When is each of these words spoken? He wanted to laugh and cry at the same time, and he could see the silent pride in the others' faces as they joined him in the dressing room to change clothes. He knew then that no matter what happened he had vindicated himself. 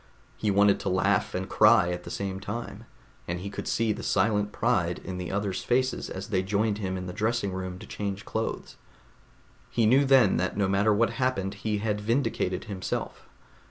He 0.35 0.49
wanted 0.49 0.79
to 0.79 0.89
laugh 0.89 1.35
and 1.35 1.47
cry 1.47 1.91
at 1.91 2.05
the 2.05 2.09
same 2.09 2.39
time, 2.39 2.85
and 3.27 3.39
he 3.39 3.51
could 3.51 3.67
see 3.67 3.91
the 3.93 4.01
silent 4.01 4.51
pride 4.51 4.97
in 5.03 5.19
the 5.19 5.31
others' 5.31 5.63
faces 5.63 6.09
as 6.09 6.29
they 6.29 6.41
joined 6.41 6.79
him 6.79 6.97
in 6.97 7.05
the 7.05 7.13
dressing 7.13 7.53
room 7.53 7.77
to 7.77 7.85
change 7.85 8.25
clothes. 8.25 8.77
He 9.69 9.85
knew 9.85 10.03
then 10.03 10.37
that 10.37 10.57
no 10.57 10.67
matter 10.67 10.91
what 10.91 11.11
happened 11.11 11.53
he 11.53 11.77
had 11.77 12.01
vindicated 12.01 12.63
himself. 12.63 13.29